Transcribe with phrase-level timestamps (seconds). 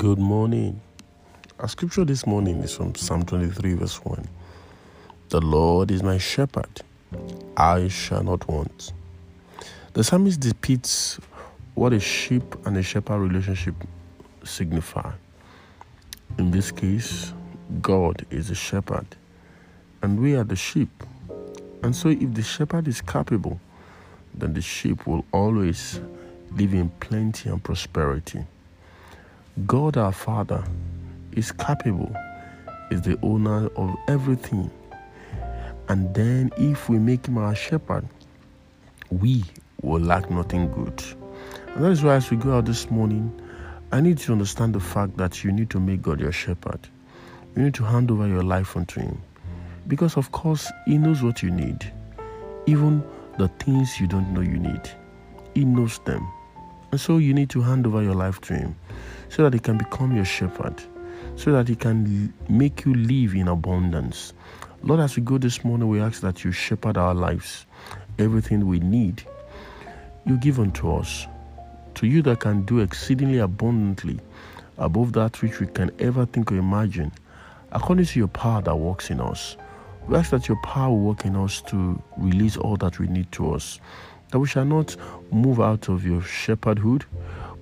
[0.00, 0.80] Good morning.
[1.58, 4.26] Our scripture this morning is from Psalm 23, verse 1.
[5.28, 6.80] The Lord is my shepherd,
[7.54, 8.94] I shall not want.
[9.92, 11.20] The psalmist depicts
[11.74, 13.74] what a sheep and a shepherd relationship
[14.42, 15.12] signify.
[16.38, 17.34] In this case,
[17.82, 19.04] God is the shepherd,
[20.00, 21.04] and we are the sheep.
[21.82, 23.60] And so, if the shepherd is capable,
[24.32, 26.00] then the sheep will always
[26.52, 28.46] live in plenty and prosperity.
[29.66, 30.64] God our Father
[31.32, 32.14] is capable,
[32.90, 34.70] is the owner of everything.
[35.88, 38.06] And then, if we make him our shepherd,
[39.10, 39.44] we
[39.82, 41.02] will lack nothing good.
[41.74, 43.40] And that is why, as we go out this morning,
[43.90, 46.80] I need to understand the fact that you need to make God your shepherd.
[47.56, 49.20] You need to hand over your life unto Him.
[49.88, 51.92] Because, of course, He knows what you need,
[52.66, 53.02] even
[53.36, 54.88] the things you don't know you need.
[55.54, 56.26] He knows them.
[56.92, 58.76] And so you need to hand over your life to Him
[59.30, 60.74] so that He can become your shepherd,
[61.36, 64.34] so that He can make you live in abundance.
[64.82, 67.64] Lord, as we go this morning, we ask that you shepherd our lives.
[68.18, 69.22] Everything we need,
[70.26, 71.26] you give unto us.
[71.94, 74.20] To you that can do exceedingly abundantly
[74.78, 77.12] above that which we can ever think or imagine,
[77.72, 79.56] according to your power that works in us.
[80.08, 83.30] We ask that your power will work in us to release all that we need
[83.32, 83.78] to us
[84.30, 84.96] that we shall not
[85.30, 87.02] move out of your shepherdhood,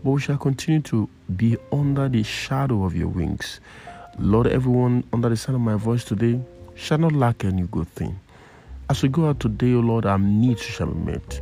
[0.02, 3.60] but we shall continue to be under the shadow of your wings.
[4.18, 6.40] Lord, everyone under the sound of my voice today
[6.74, 8.18] shall not lack any good thing.
[8.90, 11.40] As we go out today, O Lord, our needs shall be met.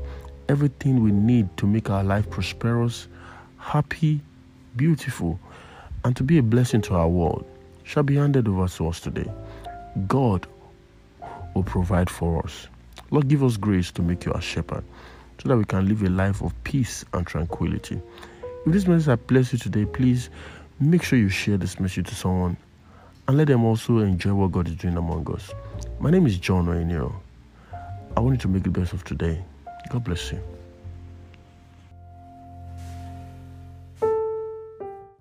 [0.49, 3.09] Everything we need to make our life prosperous,
[3.59, 4.21] happy,
[4.77, 5.39] beautiful,
[6.05, 7.47] and to be a blessing to our world
[7.85, 9.31] shall be handed over to us today.
[10.09, 10.47] God
[11.55, 12.69] will provide for us.
[13.11, 14.85] Lord, give us grace to make you our shepherd
[15.39, 18.01] so that we can live a life of peace and tranquility.
[18.67, 20.29] If this message has blessed you today, please
[20.81, 22.57] make sure you share this message to someone
[23.29, 25.53] and let them also enjoy what God is doing among us.
[26.01, 27.09] My name is John Rainier.
[28.17, 29.41] I want you to make the best of today.
[29.89, 30.56] God bless you.